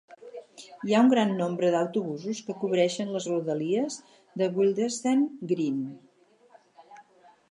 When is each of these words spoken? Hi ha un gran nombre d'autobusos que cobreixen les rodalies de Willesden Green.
Hi 0.87 0.93
ha 0.93 1.01
un 1.07 1.09
gran 1.09 1.33
nombre 1.41 1.67
d'autobusos 1.75 2.39
que 2.47 2.55
cobreixen 2.63 3.13
les 3.17 3.27
rodalies 3.33 3.99
de 4.43 4.49
Willesden 4.57 5.23
Green. 5.53 5.79